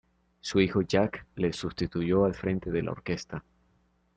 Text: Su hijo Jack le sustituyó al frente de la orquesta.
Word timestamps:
Su 0.39 0.59
hijo 0.61 0.81
Jack 0.81 1.27
le 1.35 1.53
sustituyó 1.53 2.25
al 2.25 2.33
frente 2.33 2.71
de 2.71 2.81
la 2.81 2.91
orquesta. 2.91 3.43